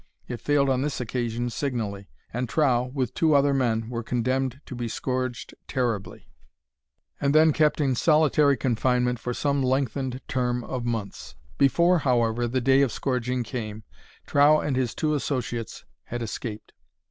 It 0.27 0.41
failed 0.41 0.67
on 0.67 0.81
this 0.81 0.99
occasion 0.99 1.51
signally, 1.51 2.09
and 2.33 2.49
Trow, 2.49 2.85
with 2.91 3.13
two 3.13 3.35
other 3.35 3.53
men, 3.53 3.87
were 3.87 4.01
condemned 4.01 4.59
to 4.65 4.73
be 4.73 4.87
scourged 4.87 5.53
terribly, 5.67 6.27
and 7.19 7.35
then 7.35 7.53
kept 7.53 7.79
in 7.79 7.93
solitary 7.93 8.57
confinement 8.57 9.19
for 9.19 9.35
some 9.35 9.61
lengthened 9.61 10.19
term 10.27 10.63
of 10.63 10.85
months. 10.85 11.35
Before, 11.59 11.99
however, 11.99 12.47
the 12.47 12.61
day 12.61 12.81
of 12.81 12.91
scourging 12.91 13.43
came, 13.43 13.83
Trow 14.25 14.59
and 14.59 14.75
his 14.75 14.95
two 14.95 15.13
associates 15.13 15.85
had 16.05 16.23
escaped. 16.23 16.73